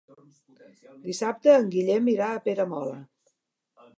Dissabte 1.03 1.51
en 1.57 1.69
Guillem 1.75 2.09
irà 2.13 2.31
a 2.31 2.41
Peramola. 2.47 2.99